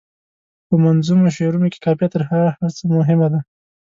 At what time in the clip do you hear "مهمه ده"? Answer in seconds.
2.97-3.39